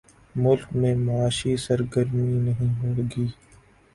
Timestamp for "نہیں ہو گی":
2.45-3.25